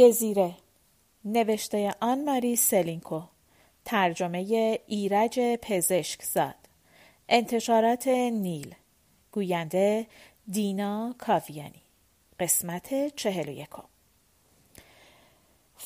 [0.00, 0.54] دزیره.
[1.24, 3.22] نوشته آن ماری سلینکو.
[3.84, 6.54] ترجمه ایرج پزشک زاد
[7.28, 8.74] انتشارات نیل.
[9.32, 10.06] گوینده
[10.50, 11.82] دینا کاویانی.
[12.40, 13.84] قسمت چهل و یکم.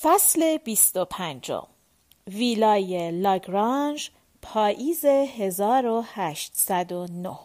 [0.01, 1.67] فصل بیست و پنجم.
[2.27, 4.09] ویلای لاگرانژ
[4.43, 7.39] پاییز 1809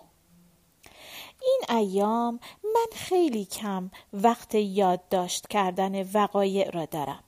[1.41, 7.23] این ایام من خیلی کم وقت یادداشت کردن وقایع را دارم.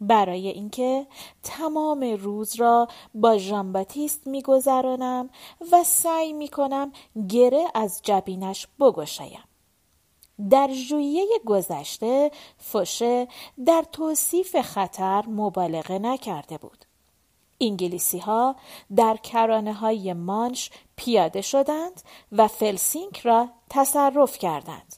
[0.00, 1.06] برای اینکه
[1.42, 5.30] تمام روز را با ژان باتیست میگذرانم
[5.72, 6.92] و سعی می‌کنم
[7.28, 9.44] گره از جبینش بگشایم.
[10.50, 13.28] در ژوئیه گذشته فوشه
[13.66, 16.84] در توصیف خطر مبالغه نکرده بود.
[17.62, 18.56] انگلیسی ها
[18.96, 24.96] در کرانه های مانش پیاده شدند و فلسینک را تصرف کردند.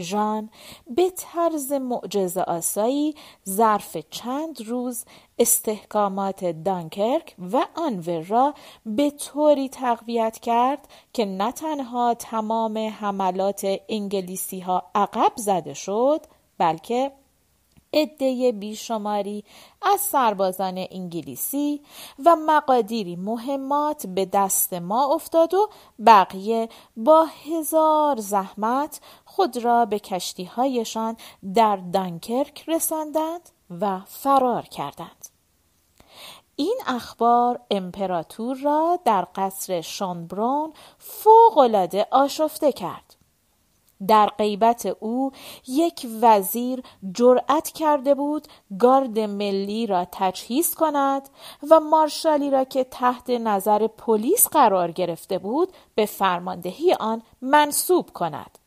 [0.00, 0.50] ژان
[0.96, 3.14] به طرز معجزه آسایی
[3.48, 5.04] ظرف چند روز
[5.38, 8.54] استحکامات دانکرک و آنور را
[8.86, 16.20] به طوری تقویت کرد که نه تنها تمام حملات انگلیسی ها عقب زده شد
[16.58, 17.12] بلکه
[17.98, 19.44] عده بیشماری
[19.82, 21.80] از سربازان انگلیسی
[22.24, 25.68] و مقادیری مهمات به دست ما افتاد و
[26.06, 31.16] بقیه با هزار زحمت خود را به کشتیهایشان
[31.54, 35.28] در دانکرک رساندند و فرار کردند.
[36.56, 43.17] این اخبار امپراتور را در قصر شانبرون فوقالعاده آشفته کرد.
[44.06, 45.32] در غیبت او
[45.66, 46.82] یک وزیر
[47.14, 51.28] جرأت کرده بود گارد ملی را تجهیز کند
[51.70, 58.58] و مارشالی را که تحت نظر پلیس قرار گرفته بود به فرماندهی آن منصوب کند.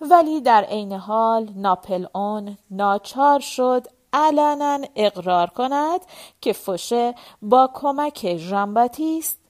[0.00, 6.00] ولی در عین حال ناپل اون ناچار شد علنا اقرار کند
[6.40, 8.90] که فوشه با کمک ژان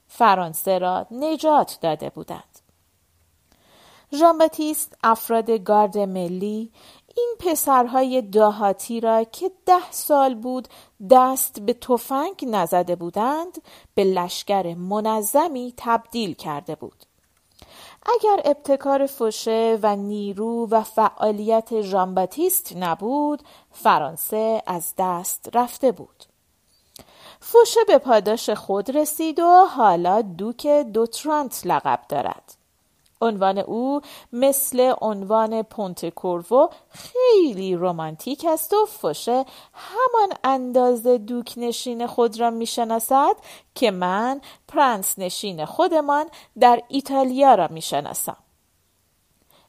[0.07, 2.50] فرانسه را نجات داده بودند.
[4.13, 6.71] ژان باتیست افراد گارد ملی
[7.17, 10.67] این پسرهای دهاتی را که ده سال بود
[11.09, 13.61] دست به تفنگ نزده بودند
[13.95, 17.05] به لشکر منظمی تبدیل کرده بود.
[18.05, 26.25] اگر ابتکار فوشه و نیرو و فعالیت ژان باتیست نبود فرانسه از دست رفته بود.
[27.39, 32.60] فوشه به پاداش خود رسید و حالا دوک دوترانت لقب دارد.
[33.21, 34.01] عنوان او
[34.33, 42.49] مثل عنوان پونت کورو خیلی رومانتیک است و فوشه همان اندازه دوک نشین خود را
[42.49, 43.35] می‌شناسد
[43.75, 46.25] که من پرنس نشین خودمان
[46.59, 48.37] در ایتالیا را می‌شناسم.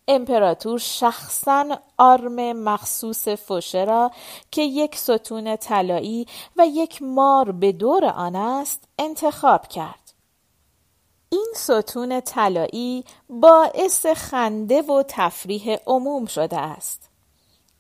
[0.09, 4.11] امپراتور شخصا آرم مخصوص فوشه را
[4.51, 6.27] که یک ستون طلایی
[6.57, 10.02] و یک مار به دور آن است انتخاب کرد.
[11.33, 17.11] این ستون طلایی باعث خنده و تفریح عموم شده است.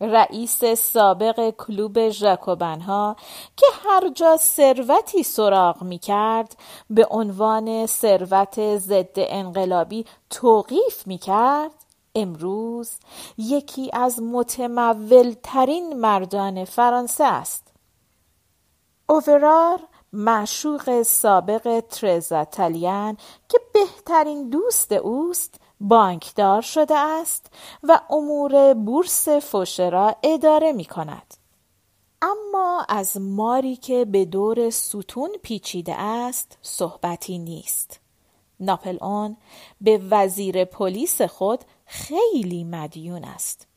[0.00, 3.16] رئیس سابق کلوب ژاکوبنها
[3.56, 6.56] که هر جا ثروتی سراغ می کرد
[6.90, 11.70] به عنوان ثروت ضد انقلابی توقیف می کرد
[12.14, 12.90] امروز
[13.38, 17.72] یکی از متمولترین مردان فرانسه است.
[19.08, 19.80] اوورار
[20.12, 23.16] معشوق سابق ترزا تالیان
[23.48, 27.46] که بهترین دوست اوست بانکدار شده است
[27.82, 31.34] و امور بورس فوشه را اداره می کند.
[32.22, 38.00] اما از ماری که به دور ستون پیچیده است صحبتی نیست.
[38.60, 39.36] ناپل اون
[39.80, 43.71] به وزیر پلیس خود خیلی مدیون است.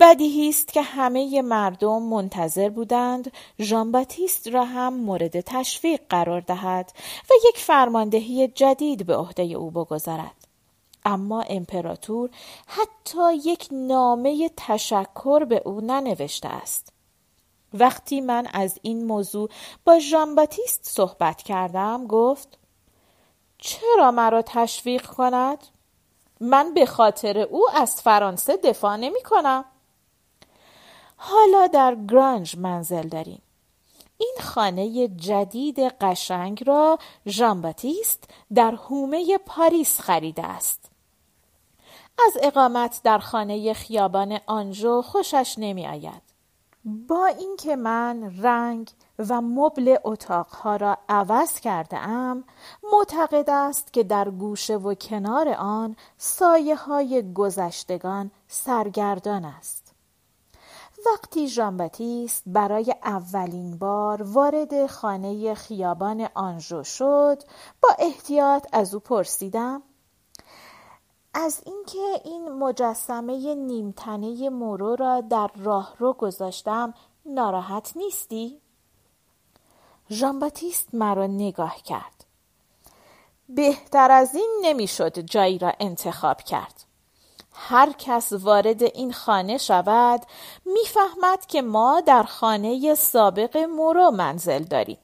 [0.00, 6.92] بدیهی است که همه مردم منتظر بودند ژان باتیست را هم مورد تشویق قرار دهد
[7.30, 10.46] و یک فرماندهی جدید به عهده او بگذارد.
[11.04, 12.30] اما امپراتور
[12.66, 16.92] حتی یک نامه تشکر به او ننوشته است.
[17.74, 19.48] وقتی من از این موضوع
[19.84, 22.58] با ژان باتیست صحبت کردم گفت
[23.58, 25.58] چرا مرا تشویق کند؟
[26.40, 29.64] من به خاطر او از فرانسه دفاع نمی کنم.
[31.16, 33.42] حالا در گرانج منزل داریم.
[34.18, 40.90] این خانه جدید قشنگ را ژان باتیست در حومه پاریس خریده است.
[42.26, 46.33] از اقامت در خانه خیابان آنژو خوشش نمی آید.
[46.84, 48.90] با اینکه من رنگ
[49.28, 52.44] و مبل اتاقها را عوض کرده ام
[52.92, 59.94] معتقد است که در گوشه و کنار آن سایه های گذشتگان سرگردان است.
[61.06, 67.42] وقتی ژان باتیست برای اولین بار وارد خانه خیابان آنژو شد
[67.82, 69.82] با احتیاط از او پرسیدم
[71.34, 76.94] از اینکه این مجسمه نیمتنه مورو را در راه رو گذاشتم
[77.26, 78.60] ناراحت نیستی؟
[80.10, 82.24] ژان باتیست مرا نگاه کرد.
[83.48, 86.84] بهتر از این نمی‌شد جایی را انتخاب کرد.
[87.52, 90.22] هر کس وارد این خانه شود
[90.64, 94.98] می‌فهمد که ما در خانه سابق مورو منزل داریم.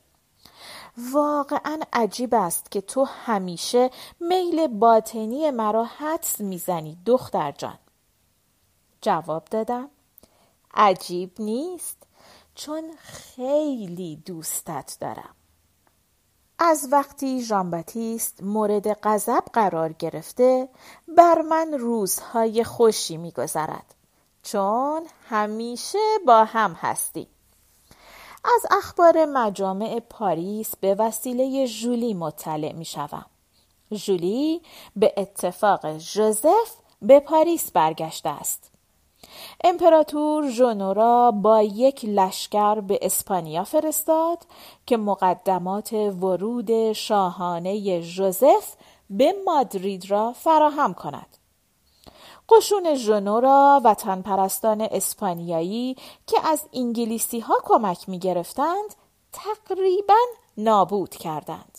[1.12, 7.78] واقعا عجیب است که تو همیشه میل باطنی مرا حدس می‌زنی دختر جان.
[9.00, 9.88] جواب دادم
[10.74, 11.96] عجیب نیست
[12.54, 15.34] چون خیلی دوستت دارم.
[16.58, 20.68] از وقتی ژامباتیست مورد غضب قرار گرفته
[21.08, 23.94] بر من روزهای خوشی میگذرد.
[24.42, 27.28] چون همیشه با هم هستی
[28.44, 33.26] از اخبار مجامع پاریس به وسیله ژولی مطلع می شوم.
[33.92, 34.62] ژولی
[34.96, 38.70] به اتفاق ژوزف به پاریس برگشته است.
[39.64, 44.38] امپراتور ژونو با یک لشکر به اسپانیا فرستاد
[44.86, 48.74] که مقدمات ورود شاهانه ژوزف
[49.10, 51.39] به مادرید را فراهم کند.
[52.50, 58.94] قشون ژنو را وطن پرستان اسپانیایی که از انگلیسی ها کمک می گرفتند
[59.32, 60.14] تقریبا
[60.56, 61.78] نابود کردند.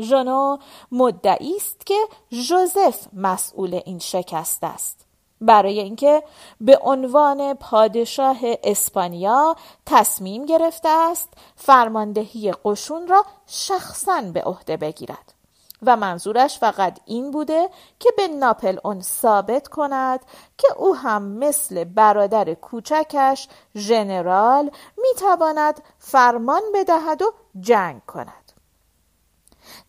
[0.00, 0.56] ژنو
[0.92, 1.98] مدعی است که
[2.32, 5.06] ژوزف مسئول این شکست است.
[5.40, 6.22] برای اینکه
[6.60, 9.56] به عنوان پادشاه اسپانیا
[9.86, 15.33] تصمیم گرفته است فرماندهی قشون را شخصا به عهده بگیرد.
[15.82, 17.68] و منظورش فقط این بوده
[17.98, 20.24] که به ناپل اون ثابت کند
[20.58, 28.52] که او هم مثل برادر کوچکش ژنرال می‌تواند فرمان بدهد و جنگ کند.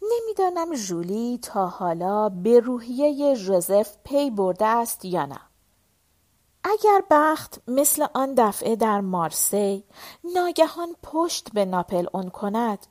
[0.01, 5.39] نمی‌دانم ژولی تا حالا به روحیه ژوزف پی برده است یا نه.
[6.63, 9.83] اگر بخت مثل آن دفعه در مارسی
[10.35, 12.87] ناگهان پشت به ناپل اون کند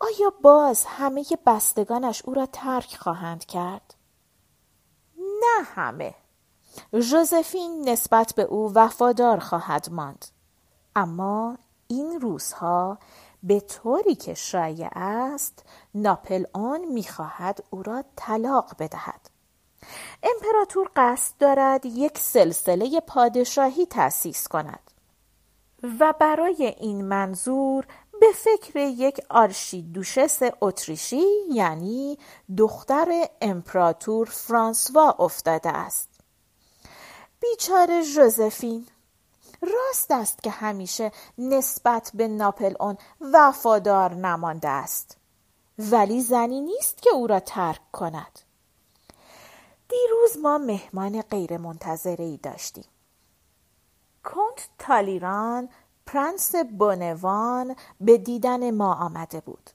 [0.00, 3.94] آیا باز همه بستگانش او را ترک خواهند کرد؟
[5.18, 6.14] نه همه.
[6.94, 10.26] ژوزفین نسبت به او وفادار خواهد ماند.
[10.96, 11.58] اما
[11.88, 12.98] این روزها
[13.42, 15.64] به طوری که شایع است
[15.94, 19.30] ناپل آن می‌خواهد او را طلاق بدهد.
[20.22, 24.90] امپراتور قصد دارد یک سلسله پادشاهی تأسیس کند
[26.00, 27.86] و برای این منظور
[28.22, 32.18] به فکر یک آرشی دوشس اتریشی یعنی
[32.58, 36.08] دختر امپراتور فرانسوا افتاده است.
[37.40, 38.86] بیچاره ژوزفین
[39.62, 45.16] راست است که همیشه نسبت به ناپل اون وفادار نمانده است.
[45.78, 48.38] ولی زنی نیست که او را ترک کند.
[49.88, 52.84] دیروز ما مهمان غیرمنتظره ای داشتیم.
[54.24, 55.68] کنت تالیران
[56.06, 59.70] پرنس بونوان به دیدن ما آمده بود.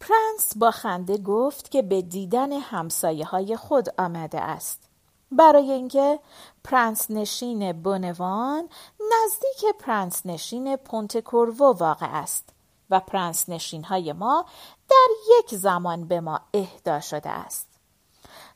[0.00, 4.88] پرنس با خنده گفت که به دیدن همسایه های خود آمده است.
[5.32, 6.20] برای اینکه
[6.64, 8.68] پرنس نشین بونوان
[9.00, 12.48] نزدیک پرنس نشین پونت کورو واقع است
[12.90, 14.44] و پرنس نشین های ما
[14.88, 17.67] در یک زمان به ما اهدا شده است.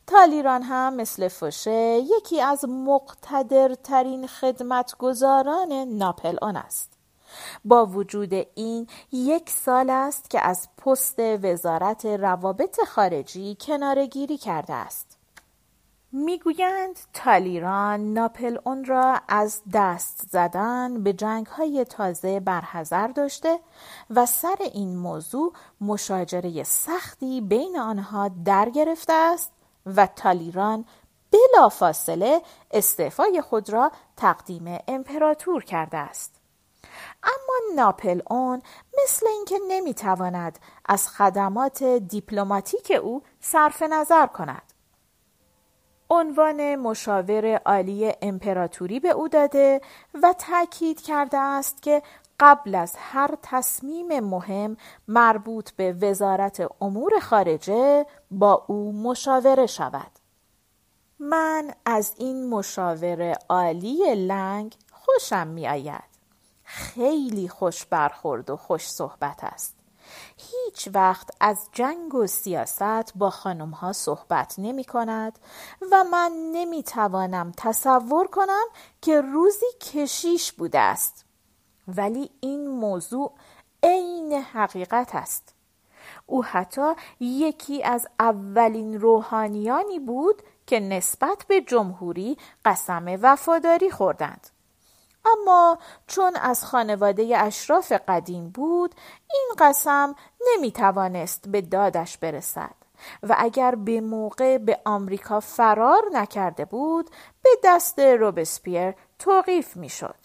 [0.06, 6.92] تالیران هم مثل فوشه یکی از مقتدرترین خدمتگزاران ناپل آن است.
[7.64, 15.18] با وجود این یک سال است که از پست وزارت روابط خارجی کنارگیری کرده است.
[16.14, 23.59] می‌گویند تالیران ناپل اون را از دست زدن به جنگ های تازه برحضر داشته
[24.11, 29.51] و سر این موضوع مشاجره سختی بین آنها در گرفته است
[29.86, 30.84] و تالیران
[31.32, 36.34] بلافاصله استعفای خود را تقدیم امپراتور کرده است.
[37.22, 38.62] اما ناپل اون
[39.02, 44.72] مثل اینکه نمی‌تواند از خدمات دیپلماتیک او صرف نظر کند.
[46.10, 49.80] عنوان مشاور عالی امپراتوری به او داده
[50.22, 52.02] و تاکید کرده است که
[52.40, 54.76] قبل از هر تصمیم مهم
[55.08, 60.10] مربوط به وزارت امور خارجه با او مشاوره شود.
[61.18, 66.12] من از این مشاور عالی لنگ خوشم می آید.
[66.64, 69.74] خیلی خوش برخورد و خوش صحبت است.
[70.36, 75.38] هیچ وقت از جنگ و سیاست با خانم ها صحبت نمی کند
[75.92, 78.64] و من نمی توانم تصور کنم
[79.02, 81.24] که روزی کشیش بوده است
[81.88, 83.32] ولی این موضوع
[83.82, 85.51] عین حقیقت است
[86.32, 94.50] او حتی یکی از اولین روحانیانی بود که نسبت به جمهوری قسم وفاداری خوردند
[95.24, 98.94] اما چون از خانواده اشراف قدیم بود
[99.32, 100.14] این قسم
[100.48, 102.74] نمی توانست به دادش برسد
[103.22, 107.10] و اگر به موقع به آمریکا فرار نکرده بود
[107.42, 110.16] به دست روبسپیر توقیف می شد.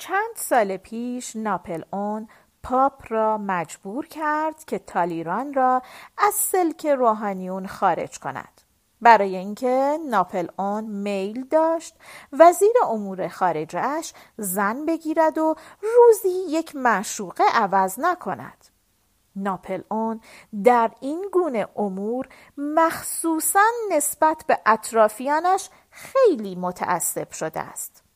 [0.00, 2.28] چند سال پیش ناپل اون
[2.62, 5.82] پاپ را مجبور کرد که تالیران را
[6.18, 8.60] از سلک روحانیون خارج کند.
[9.00, 11.96] برای اینکه ناپل اون میل داشت
[12.32, 18.66] وزیر امور خارجش زن بگیرد و روزی یک معشوقه عوض نکند.
[19.36, 20.20] ناپل اون
[20.64, 28.09] در این گونه امور مخصوصا نسبت به اطرافیانش خیلی متعصب شده است.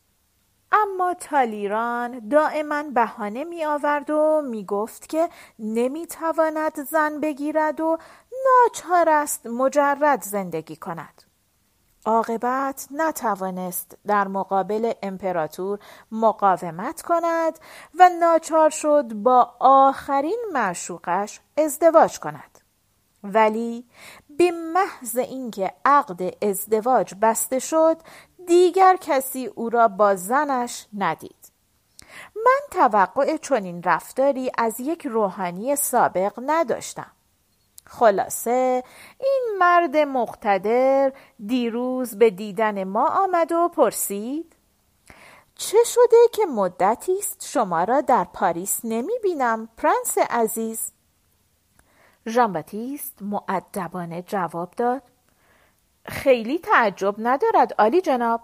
[0.83, 5.29] اما تالیران دائما بهانه می آورد و می گفت که
[5.59, 7.99] نمی تواند زن بگیرد و
[8.47, 11.23] ناچار است مجرد زندگی کند.
[12.07, 15.79] عاقبت نتوانست در مقابل امپراتور
[16.13, 17.59] مقاومت کند
[17.99, 22.61] و ناچار شد با آخرین معشوقش ازدواج کند
[23.25, 23.85] ولی
[24.39, 27.97] به محض اینکه عقد ازدواج بسته شد
[28.47, 31.53] دیگر کسی او را با زنش ندید.
[32.37, 37.11] من توقع چنین رفتاری از یک روحانی سابق نداشتم.
[37.87, 38.83] خلاصه
[39.21, 41.13] این مرد مقتدر
[41.47, 44.57] دیروز به دیدن ما آمد و پرسید
[45.55, 50.93] چه شده که مدتی است شما را در پاریس نمی بینم پرنس عزیز؟
[52.27, 55.03] ژان باتیست مؤدبانه جواب داد.
[56.07, 58.41] خیلی تعجب ندارد عالی جناب.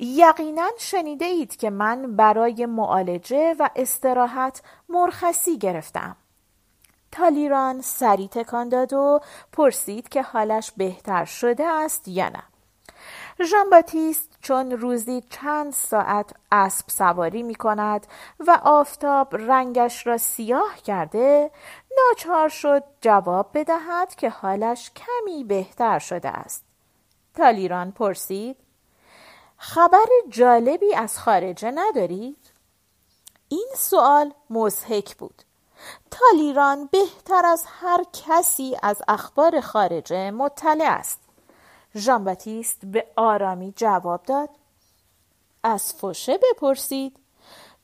[0.00, 6.16] یقینا شنیده اید که من برای معالجه و استراحت مرخصی گرفتم.
[7.12, 9.20] تالیران سری تکان داد و
[9.52, 12.42] پرسید که حالش بهتر شده است یا نه.
[13.44, 18.06] ژان باتیست چون روزی چند ساعت اسب سواری می کند
[18.40, 21.50] و آفتاب رنگش را سیاه کرده
[21.98, 26.71] ناچار شد جواب بدهد که حالش کمی بهتر شده است.
[27.34, 28.56] تالیران پرسید
[29.56, 32.50] خبر جالبی از خارجه ندارید؟
[33.48, 35.42] این سوال مزهک بود.
[36.10, 41.20] تالیران بهتر از هر کسی از اخبار خارجه مطلع است.
[41.94, 44.48] ژان باتیست به آرامی جواب داد.
[45.62, 47.16] از فوشه بپرسید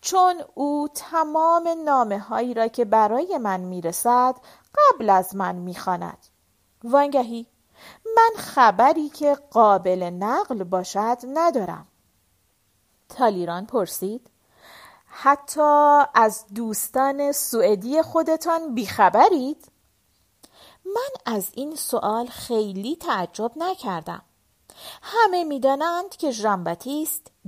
[0.00, 4.34] چون او تمام نامه هایی را که برای من می‌رسد
[4.74, 6.18] قبل از من می‌خواند.
[6.84, 7.46] وانگهی
[8.16, 11.86] من خبری که قابل نقل باشد ندارم
[13.08, 14.30] تالیران پرسید
[15.06, 19.72] حتی از دوستان سوئدی خودتان بیخبرید؟
[20.84, 24.22] من از این سوال خیلی تعجب نکردم.
[25.02, 26.76] همه می‌دانند که ژان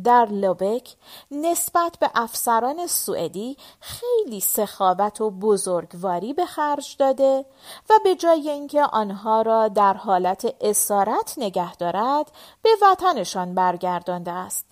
[0.04, 0.96] در لوبک
[1.30, 7.44] نسبت به افسران سوئدی خیلی سخاوت و بزرگواری به خرج داده
[7.90, 12.32] و به جای اینکه آنها را در حالت اسارت نگه دارد
[12.62, 14.66] به وطنشان برگردانده است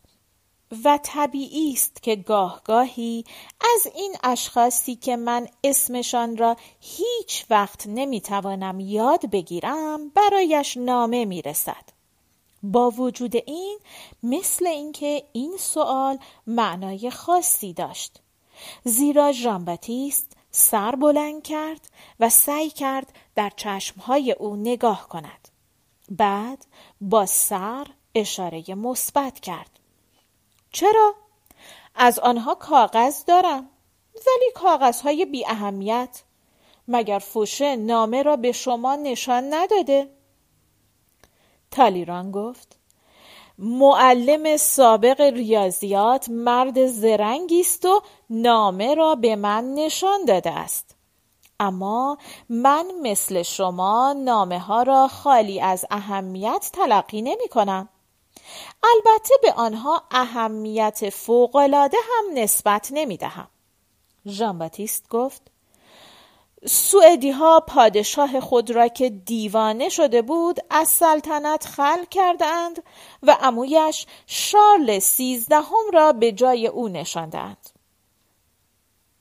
[0.85, 3.25] و طبیعی است که گاه گاهی
[3.75, 11.98] از این اشخاصی که من اسمشان را هیچ وقت نمی‌توانم یاد بگیرم برایش نامه می‌رسد.
[12.63, 13.79] با وجود این
[14.23, 18.21] مثل اینکه این سوال معنای خاصی داشت.
[18.85, 21.89] زیرا ژانباتیست سر بلند کرد
[22.21, 25.49] و سعی کرد در چشمهای او نگاه کند.
[26.11, 26.67] بعد
[27.01, 29.71] با سر اشاره مثبت کرد.
[30.73, 31.15] چرا؟
[31.95, 33.69] از آنها کاغذ دارم
[34.15, 36.23] ولی کاغذهای بی اهمیت
[36.89, 40.18] مگر فوشه نامه را به شما نشان نداده؟
[41.71, 42.79] تالیران گفت
[43.59, 50.97] معلم سابق ریاضیات مرد زرنگی است و نامه را به من نشان داده است
[51.61, 57.89] اما من مثل شما نامه ها را خالی از اهمیت تلقی نمی کنم
[58.83, 63.49] البته به آنها اهمیت فوقالعاده هم نسبت نمی دهم.
[64.27, 64.71] ژان
[65.11, 65.51] گفت
[66.67, 72.83] سوئدی ها پادشاه خود را که دیوانه شده بود از سلطنت خل کردند
[73.23, 77.71] و امویش شارل سیزدهم را به جای او نشاندند.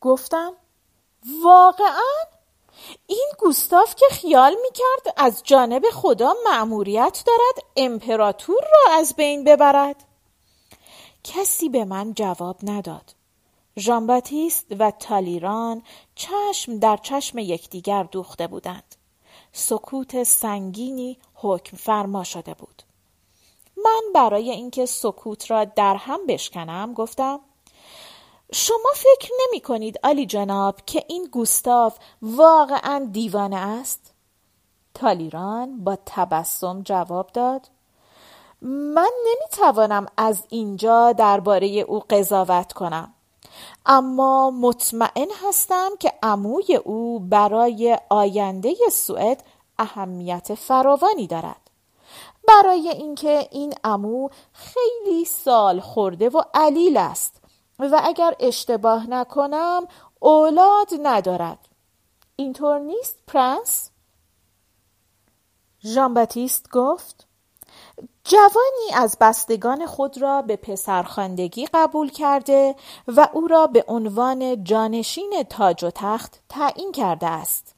[0.02, 0.54] گفتم
[1.44, 2.38] واقعا؟
[3.08, 10.04] این گوستاف که خیال می‌کرد از جانب خدا مأموریت دارد امپراتور را از بین ببرد؟
[11.24, 13.17] کسی به من جواب نداد.
[13.80, 14.22] ژان
[14.80, 15.82] و تالیران
[16.16, 18.96] چشم در چشم یکدیگر دوخته بودند.
[19.52, 22.84] سکوت سنگینی حکم فرما شده بود.
[23.78, 27.40] من برای اینکه سکوت را در هم بشکنم گفتم
[28.54, 34.14] شما فکر نمی کنید آلی جناب که این گوستاف واقعا دیوانه است؟
[34.94, 37.70] تالیران با تبسم جواب داد
[38.62, 43.14] من نمی توانم از اینجا درباره او قضاوت کنم.
[43.86, 49.44] اما مطمئن هستم که عموی او برای آینده سوئد
[49.80, 51.70] اهمیت فراوانی دارد.
[52.48, 57.42] برای اینکه این امو خیلی سال خورده و علیل است
[57.80, 59.88] و اگر اشتباه نکنم
[60.20, 61.68] اولاد ندارد.
[62.36, 63.92] اینطور نیست پرنس؟
[65.84, 66.28] ژان
[66.72, 67.27] گفت.
[68.30, 72.76] جوانی از بستگان خود را به پسرخواندگی قبول کرده
[73.08, 77.76] و او را به عنوان جانشین تاج و تخت تعیین کرده است.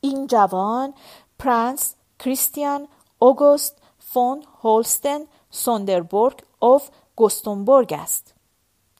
[0.00, 0.94] این جوان
[1.38, 8.34] پرنس کریستیان اوگوست فون هولستن سوندربورگ اوف گستنبورگ است.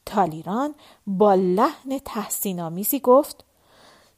[0.05, 0.75] تالیران
[1.07, 3.45] با لحن تحسین گفت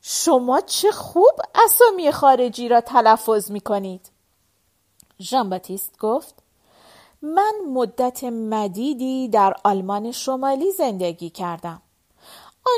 [0.01, 1.33] شما چه خوب
[1.65, 4.11] اسامی خارجی را تلفظ می کنید
[5.21, 5.61] ژان
[5.99, 6.42] گفت
[7.25, 11.81] من مدت مدیدی در آلمان شمالی زندگی کردم.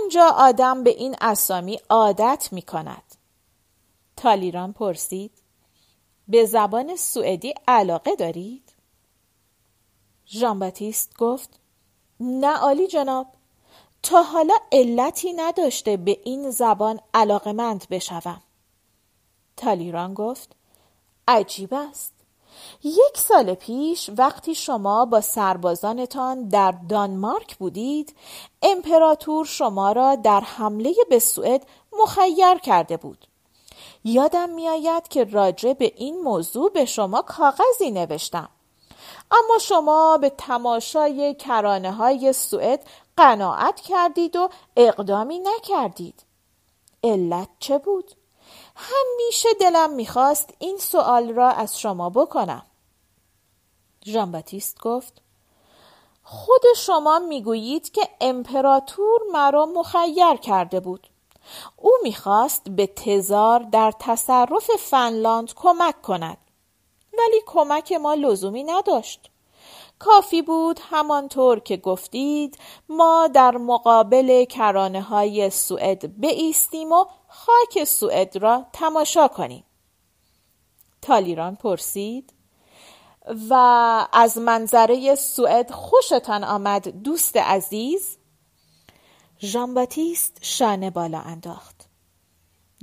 [0.01, 3.15] آنجا آدم به این اسامی عادت می کند
[4.15, 5.31] تالیران پرسید
[6.27, 8.73] به زبان سوئدی علاقه دارید؟
[10.27, 11.59] ژان باتیست گفت
[12.19, 13.27] نه عالی جناب.
[14.03, 18.41] تا حالا علتی نداشته به این زبان علاقمند بشوم.
[19.57, 20.55] تالیران گفت
[21.27, 22.14] عجیب است.
[22.83, 28.15] یک سال پیش وقتی شما با سربازانتان در دانمارک بودید
[28.61, 31.65] امپراتور شما را در حمله به سوئد
[31.99, 33.27] مخیر کرده بود.
[34.03, 38.49] یادم میآید که راجع به این موضوع به شما کاغذی نوشتم.
[39.31, 42.87] اما شما به تماشای کرانه های سوئد
[43.17, 46.23] قناعت کردید و اقدامی نکردید.
[47.03, 48.11] علت چه بود؟
[48.75, 52.65] همیشه دلم می‌خواست این سوال را از شما بکنم.
[54.05, 55.21] ژان باتیست گفت
[56.23, 61.07] خود شما می‌گویید که امپراتور مرا مخیر کرده بود.
[61.77, 66.37] او می‌خواست به تزار در تصرف فنلاند کمک کند.
[67.17, 69.29] ولی کمک ما لزومی نداشت.
[69.99, 72.57] کافی بود همانطور که گفتید
[72.89, 77.05] ما در مقابل کرانه های سوئد بایستیم و
[77.45, 79.63] خاک سوئد را تماشا کنیم.
[81.01, 82.33] تالیران پرسید
[83.49, 83.53] و
[84.13, 88.17] از منظره سوئد خوشتان آمد دوست عزیز؟
[89.39, 91.89] ژان باتیست شانه بالا انداخت.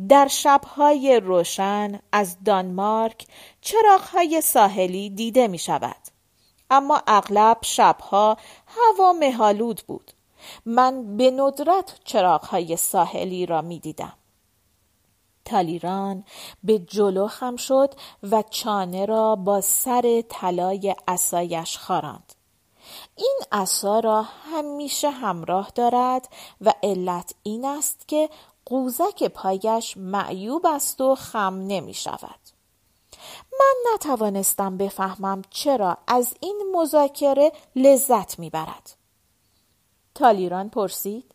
[0.09, 3.27] در شبهای روشن از دانمارک
[3.61, 6.03] چراغهای ساحلی دیده می شود
[6.71, 10.13] اما اغلب شبها هوا مهالود بود.
[10.67, 14.13] من به ندرت چراغهای ساحلی را می دیدم
[15.45, 16.25] تالیران
[16.65, 22.33] به جلو خم شد و چانه را با سر طلای اسایش خاراند
[23.17, 26.29] این عصا را همیشه همراه دارد
[26.61, 28.31] و علت این است که
[28.65, 32.41] قوزک پایش معیوب است و خم نمی شود.
[33.61, 38.97] من نتوانستم بفهمم چرا از این مذاکره لذت می برد.
[40.15, 41.32] تالیران پرسید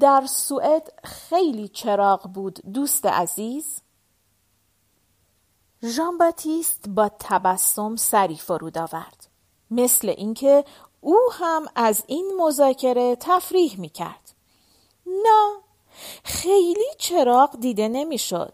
[0.00, 3.80] در سوئد خیلی چراغ بود دوست عزیز؟
[5.84, 9.28] ژان باتیست با تبسم سری فرود آورد.
[9.70, 10.64] مثل اینکه
[11.00, 14.34] او هم از این مذاکره تفریح می کرد.
[15.06, 15.60] نه
[16.24, 18.52] خیلی چراغ دیده نمی‌شد.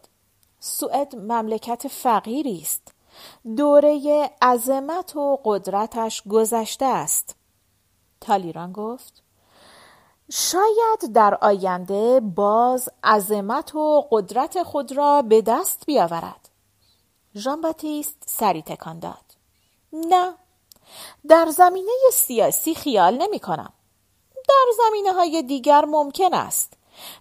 [0.60, 2.94] سوئد مملکت فقیری است.
[3.56, 7.36] دوره عظمت و قدرتش گذشته است.
[8.20, 9.21] تالیران گفت
[10.34, 16.48] شاید در آینده باز عظمت و قدرت خود را به دست بیاورد.
[17.36, 19.36] ژان باتیست سری تکان داد.
[19.92, 20.34] نه
[21.28, 23.72] در زمینه سیاسی خیال نمی کنم.
[24.48, 26.72] در زمینه های دیگر ممکن است.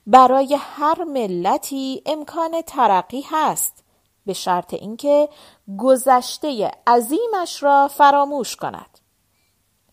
[0.07, 3.83] برای هر ملتی امکان ترقی هست
[4.25, 5.29] به شرط اینکه
[5.79, 8.99] گذشته عظیمش را فراموش کند.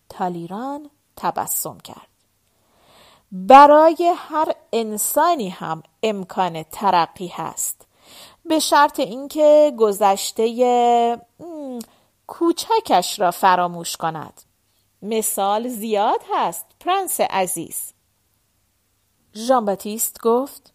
[0.09, 2.18] تالیران تبسم کرد.
[3.31, 7.87] برای هر انسانی هم امکان ترقی هست.
[8.45, 11.17] به شرط اینکه گذشته
[12.27, 14.41] کوچکش را فراموش کند.
[15.01, 17.93] مثال زیاد هست پرنس عزیز.
[19.35, 20.73] ژان باتیست گفت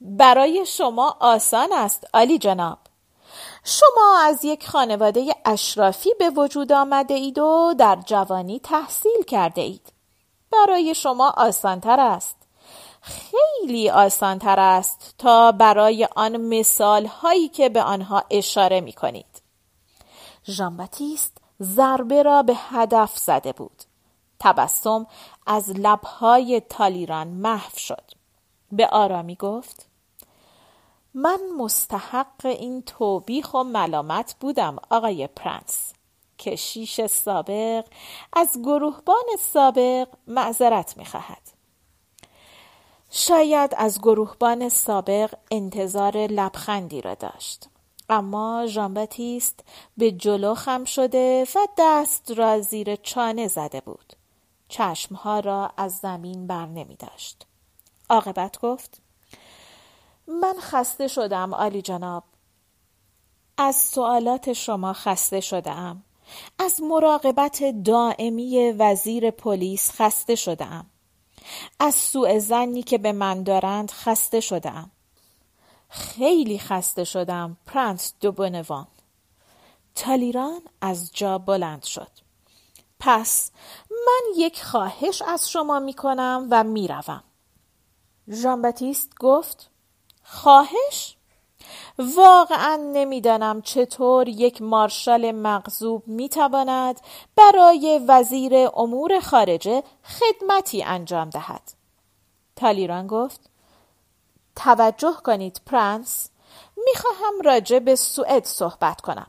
[0.00, 2.78] برای شما آسان است عالی جناب.
[3.64, 9.97] شما از یک خانواده اشرافی به وجود آمده اید و در جوانی تحصیل کرده اید.
[10.52, 12.36] برای شما آسانتر است.
[13.00, 19.42] خیلی آسانتر است تا برای آن مثال هایی که به آنها اشاره می کنید
[20.46, 23.82] ژان باتیست ضربه را به هدف زده بود.
[24.40, 25.06] تبسم
[25.46, 28.10] از لبهای تالیران محو شد.
[28.72, 29.88] به آرامی گفت
[31.14, 35.92] من مستحق این توبیخ و ملامت بودم آقای پرنس.
[36.38, 37.84] کشیش سابق
[38.32, 41.42] از گروهبان سابق معذرت می خواهد.
[43.10, 47.68] شاید از گروهبان سابق انتظار لبخندی را داشت
[48.08, 49.64] اما ژانباتیست
[49.96, 54.12] به جلو خم شده و دست را زیر چانه زده بود.
[54.68, 57.46] چشمها را از زمین بر نمی داشت.
[58.10, 59.00] عاقبت گفت
[60.26, 62.24] من خسته شدم آلی جناب.
[63.58, 66.04] از سوالات شما خسته شدم
[66.58, 70.86] از مراقبت دائمی وزیر پلیس خسته شدم
[71.80, 74.90] از سوء زنی که به من دارند خسته شدم
[75.88, 78.86] خیلی خسته شدم پرنس دو بنوان
[79.94, 82.10] تالیران از جا بلند شد
[83.00, 83.50] پس
[83.90, 87.24] من یک خواهش از شما می کنم و می روم.
[88.30, 88.72] ژان
[89.20, 89.70] گفت
[90.22, 91.17] خواهش؟
[91.98, 97.00] واقعا نمی‌دانم چطور یک مارشال مغزوب می‌تواند
[97.36, 101.72] برای وزیر امور خارجه خدمتی انجام دهد.
[102.56, 103.40] تالیران گفت
[104.56, 106.30] توجه کنید پرنس
[106.76, 109.26] می‌خواهم راجع به سوئد صحبت کنم.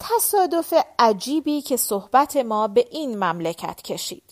[0.00, 4.31] تصادف عجیبی که صحبت ما به این مملکت کشید.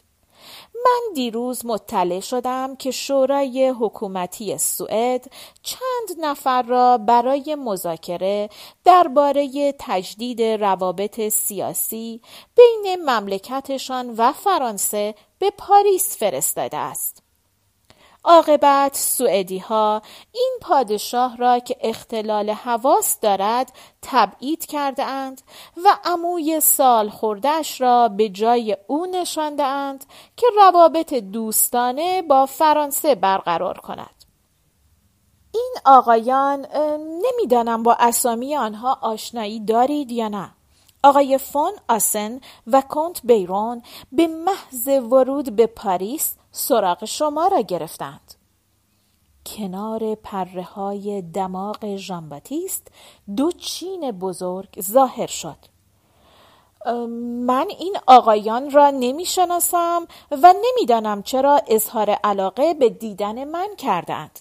[0.84, 8.48] من دیروز مطلع شدم که شورای حکومتی سوئد چند نفر را برای مذاکره
[8.84, 12.20] درباره تجدید روابط سیاسی
[12.56, 17.29] بین مملکتشان و فرانسه به پاریس فرستاده است.
[18.24, 20.02] عاقبت سوئدی ها
[20.32, 25.42] این پادشاه را که اختلال حواس دارد تبعید کرده اند
[25.84, 30.04] و عموی سال خوردش را به جای او نشانده اند
[30.36, 34.24] که روابط دوستانه با فرانسه برقرار کند.
[35.54, 36.66] این آقایان
[37.22, 40.50] نمی‌دانم با اسامی آنها آشنایی دارید یا نه.
[41.02, 48.34] آقای فون آسن و کنت بیرون به محض ورود به پاریس سراغ شما را گرفتند.
[49.46, 52.88] کنار پره های دماغ ژانباتیست
[53.36, 55.56] دو چین بزرگ ظاهر شد.
[57.46, 64.40] من این آقایان را نمی شناسم و نمی‌دانم چرا اظهار علاقه به دیدن من کردند.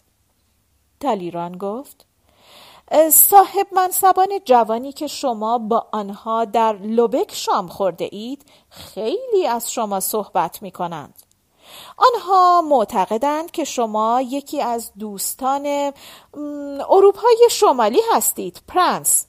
[1.00, 2.06] تالیران گفت
[3.12, 10.00] صاحب منصبان جوانی که شما با آنها در لوبک شام خورده اید خیلی از شما
[10.00, 11.28] صحبت می کنند.
[11.97, 15.93] آنها معتقدند که شما یکی از دوستان
[16.89, 19.25] اروپای شمالی هستید پرنس.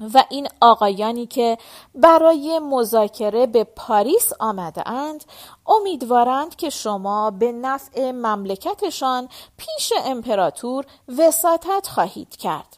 [0.00, 1.58] و این آقایانی که
[1.94, 5.24] برای مذاکره به پاریس آمده اند
[5.66, 10.86] امیدوارند که شما به نفع مملکتشان پیش امپراتور
[11.18, 12.76] وساطت خواهید کرد.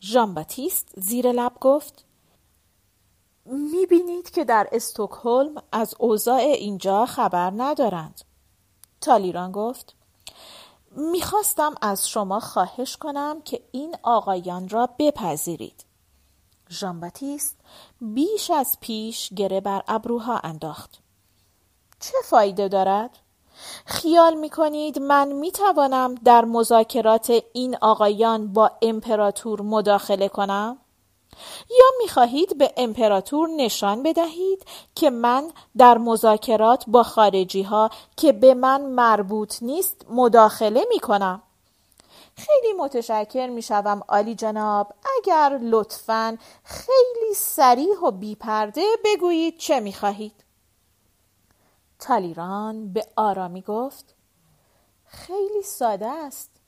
[0.00, 2.04] ژان باتیست زیر لب گفت
[3.44, 8.20] می‌بینید که در استکهلم از اوضاع اینجا خبر ندارند.
[9.00, 9.94] تالیران گفت
[10.90, 15.84] می‌خواستم از شما خواهش کنم که این آقایان را بپذیرید.
[16.70, 17.56] ژان باتیست
[18.00, 20.98] بیش از پیش گره بر ابروها انداخت.
[22.00, 23.18] چه فایده دارد؟
[23.86, 30.78] خیال می کنید من می توانم در مذاکرات این آقایان با امپراتور مداخله کنم؟
[31.70, 38.32] یا می خواهید به امپراتور نشان بدهید که من در مذاکرات با خارجی ها که
[38.32, 41.42] به من مربوط نیست مداخله می کنم؟
[42.36, 49.92] خیلی متشکر می شوم آلی جناب اگر لطفا خیلی سریح و بیپرده بگویید چه می
[49.92, 50.44] خواهید؟
[51.98, 54.14] تالیران به آرامی گفت
[55.04, 56.59] خیلی ساده است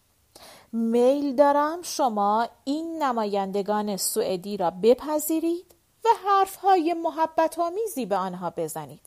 [0.72, 9.00] میل دارم شما این نمایندگان سوئدی را بپذیرید و حرفهای محبت آمیزی به آنها بزنید.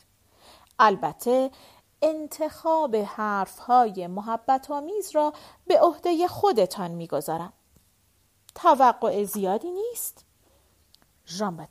[0.79, 1.51] البته
[2.01, 5.33] انتخاب حرفهای محبت آمیز را
[5.67, 7.53] به عهده خودتان می‌گذارم.
[8.55, 10.25] توقع زیادی نیست؟
[11.27, 11.67] ژان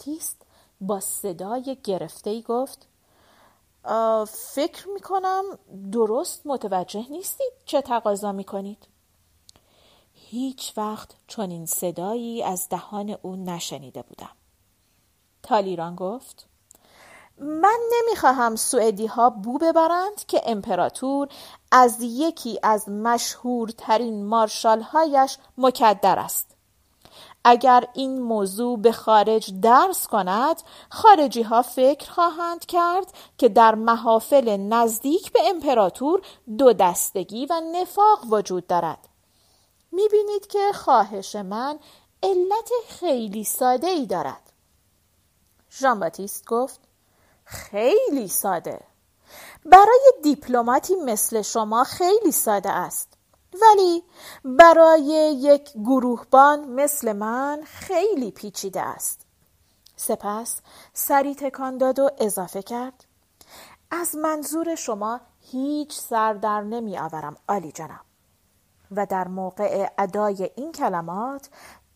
[0.80, 2.88] با صدای گرفته ای گفت
[4.28, 5.44] فکر می کنم
[5.92, 8.93] درست متوجه نیستید چه تقاضا می کنید
[10.34, 14.30] هیچ وقت چنین صدایی از دهان او نشنیده بودم.
[15.42, 16.46] تالیران گفت
[17.38, 21.28] من نمی‌خواهم سوئدی ها بو ببرند که امپراتور
[21.72, 26.56] از یکی از مشهورترین مارشال هایش مکدر است.
[27.44, 34.56] اگر این موضوع به خارج درس کند خارجی ها فکر خواهند کرد که در محافل
[34.56, 36.22] نزدیک به امپراتور
[36.58, 39.13] دو دستگی و نفاق وجود دارد.
[39.94, 41.78] می‌بینید که خواهش من
[42.22, 44.52] علت خیلی ساده ای دارد.
[45.70, 46.10] ژان
[46.46, 46.80] گفت
[47.44, 48.80] خیلی ساده.
[49.64, 53.08] برای دیپلماتی مثل شما خیلی ساده است.
[53.62, 54.04] ولی
[54.44, 59.20] برای یک گروهبان مثل من خیلی پیچیده است.
[59.96, 60.60] سپس
[60.92, 63.04] سری تکان داد و اضافه کرد.
[63.90, 68.13] از منظور شما هیچ سر در نمی آورم آلی جناب.
[68.96, 71.48] و در موقع ادای این کلمات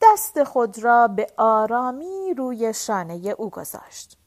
[0.02, 4.18] دست خود را به آرامی روی شانه او گذاشت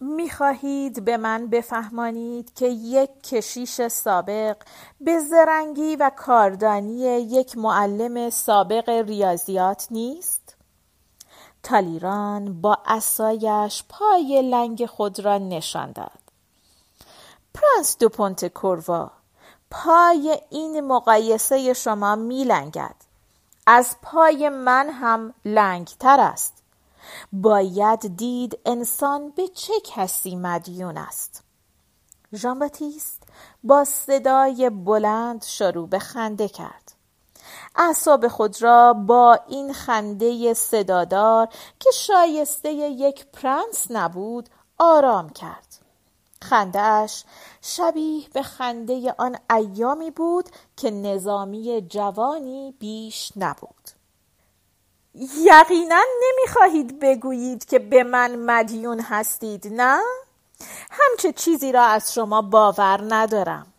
[0.00, 4.56] می‌خواهید به من بفهمانید که یک کشیش سابق
[5.00, 10.56] به زرنگی و کاردانی یک معلم سابق ریاضیات نیست؟
[11.62, 16.20] تالیران با اسایش پای لنگ خود را نشان داد.
[17.54, 19.12] پرنس دو پونت کوروا
[19.70, 22.96] پای این مقایسه شما میلنگد.
[23.66, 26.62] از پای من هم لنگتر است.
[27.32, 31.44] باید دید انسان به چه کسی مدیون است
[32.34, 32.70] ژان
[33.64, 36.92] با صدای بلند شروع به خنده کرد
[37.76, 41.48] اعصاب خود را با این خنده صدادار
[41.80, 44.48] که شایسته یک پرنس نبود
[44.78, 45.65] آرام کرد
[46.42, 47.24] خندهاش.
[47.62, 53.90] شبیه به خنده آن ایامی بود که نظامی جوانی بیش نبود.
[55.38, 60.00] یقینا نمی‌خواهید بگویید که به من مدیون هستید نه؟
[60.90, 63.72] همچه چیزی را از شما باور ندارم.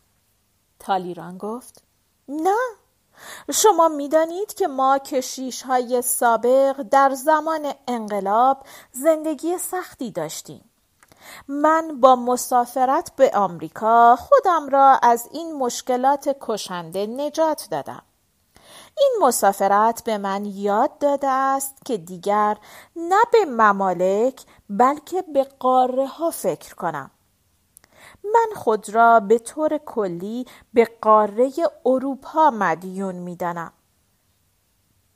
[0.79, 1.83] تالیران گفت
[2.29, 2.57] نه.
[3.53, 10.66] شما می‌دانید که ما کشیش های سابق در زمان انقلاب زندگی سختی داشتیم.
[11.47, 18.03] من با مسافرت به آمریکا خودم را از این مشکلات کشنده نجات دادم.
[18.99, 22.57] این مسافرت به من یاد داده است که دیگر
[22.95, 27.11] نه به ممالک بلکه به قاره ها فکر کنم.
[28.23, 31.51] من خود را به طور کلی به قاره
[31.85, 33.73] اروپا مدیون می‌دانم.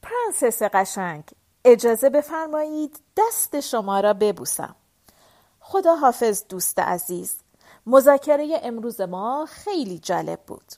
[0.02, 1.24] پرنسس قشنگ
[1.65, 4.76] اجازه بفرمایید دست شما را ببوسم.
[5.71, 7.36] خدا حافظ دوست عزیز
[7.86, 10.71] مذاکره امروز ما خیلی جالب بود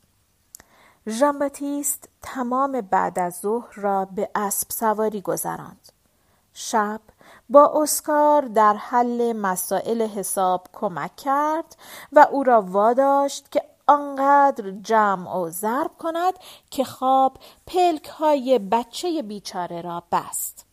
[1.08, 5.92] ژان باتیست تمام بعد از ظهر را به اسب سواری گذراند.
[6.54, 7.02] شب
[7.50, 11.76] با اسکار در حل مسائل حساب کمک کرد
[12.12, 16.34] و او را واداشت که آنقدر جمع و ضرب کند
[16.70, 20.66] که خواب پلک های بچه بیچاره را بست.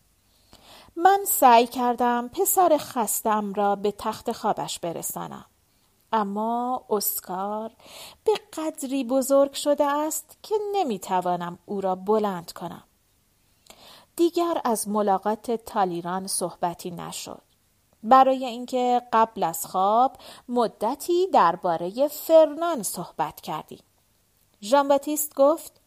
[0.96, 5.44] من سعی کردم پسر خستم را به تخت خوابش برسانم.
[6.12, 7.70] اما اسکار
[8.24, 12.83] به قدری بزرگ شده است که نمی‌توانم او را بلند کنم.
[14.16, 17.42] دیگر از ملاقات تالیران صحبتی نشد.
[18.03, 20.16] برای اینکه قبل از خواب
[20.48, 23.83] مدتی درباره فرنان صحبت کردیم.
[24.62, 24.98] ژان
[25.37, 25.79] گفت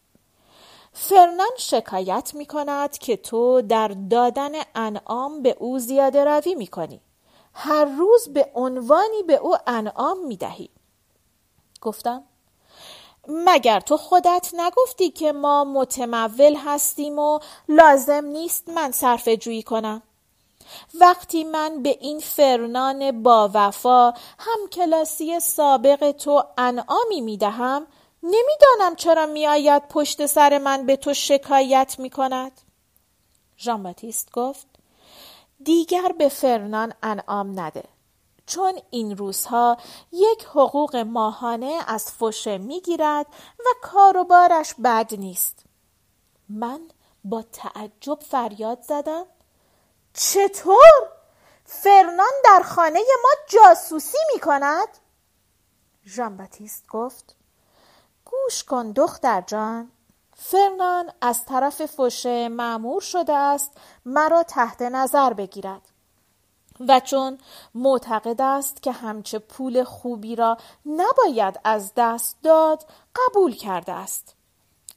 [0.93, 7.01] فرنان شکایت می کند که تو در دادن انعام به او زیاده روی می کنی.
[7.53, 10.69] هر روز به عنوانی به او انعام می دهی.
[11.81, 12.23] گفتم
[13.27, 20.01] مگر تو خودت نگفتی که ما متمول هستیم و لازم نیست من صرف جویی کنم
[20.99, 27.87] وقتی من به این فرنان با وفا هم کلاسی سابق تو انعامی می دهم
[28.23, 32.61] نمی‌دانم چرا می آید پشت سر من به تو شکایت می کند
[34.33, 34.67] گفت
[35.63, 37.83] دیگر به فرنان انعام نده
[38.45, 39.77] چون این روزها
[40.11, 43.25] یک حقوق ماهانه از فوشه می‌گیرد
[43.59, 45.63] و کاروبارش بد نیست
[46.49, 46.79] من
[47.23, 49.25] با تعجب فریاد زدم
[50.13, 51.09] چطور؟
[51.65, 54.87] فرنان در خانه ما جاسوسی می کند؟
[56.89, 57.35] گفت
[58.33, 59.91] گوش کن دختر جان.
[60.35, 63.71] فرنان از طرف فوشه معمور شده است
[64.05, 65.81] مرا تحت نظر بگیرد.
[66.87, 67.37] و چون
[67.75, 74.35] معتقد است که همچه پول خوبی را نباید از دست داد قبول کرده است.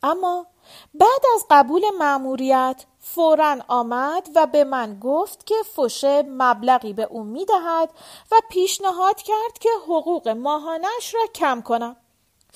[0.02, 0.46] اما
[0.94, 7.24] بعد از قبول مأموریت فورا آمد و به من گفت که فوشه مبلغی به او
[7.24, 7.90] می‌دهد
[8.32, 11.96] و پیشنهاد کرد که حقوق ماهانش را کم کنم.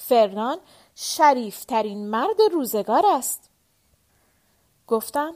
[0.08, 0.58] فرنان
[0.94, 3.50] شریفترین مرد روزگار است
[4.86, 5.34] گفتم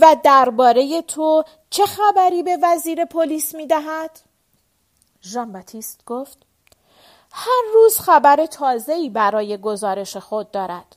[0.00, 4.20] و درباره تو چه خبری به وزیر پلیس می دهد؟
[5.22, 6.38] ژان باتیست گفت
[7.32, 10.96] هر روز خبر تازه‌ای برای گزارش خود دارد.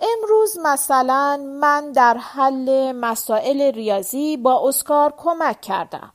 [0.00, 6.12] امروز مثلا من در حل مسائل ریاضی با اسکار کمک کردم.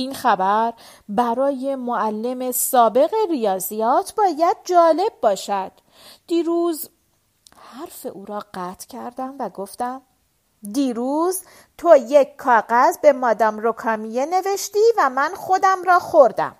[0.00, 0.72] این خبر
[1.08, 5.72] برای معلم سابق ریاضیات باید جالب باشد.
[6.26, 6.88] دیروز
[7.56, 10.02] حرف او را قطع کردم و گفتم
[10.72, 11.42] دیروز
[11.78, 16.56] تو یک کاغذ به مادام روکامیه نوشتی و من خودم را خوردم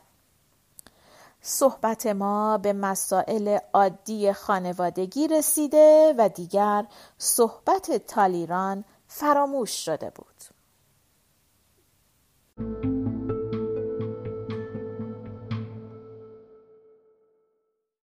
[1.40, 6.87] صحبت ما به مسائل عادی خانوادگی رسیده و دیگر
[7.18, 10.44] صحبت تالیران فراموش شده بود